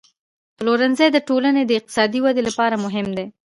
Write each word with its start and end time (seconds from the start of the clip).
پلورنځی 0.57 1.07
د 1.11 1.17
ټولنې 1.27 1.61
د 1.65 1.71
اقتصادي 1.79 2.19
ودې 2.21 2.41
لپاره 2.49 2.75
مهم 2.85 3.07
دی. 3.17 3.27